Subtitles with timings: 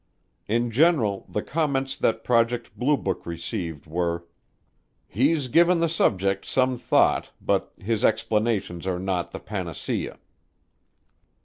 [0.47, 4.25] In general the comments that Project Blue Book received were,
[5.07, 10.17] "He's given the subject some thought but his explanations are not the panacea."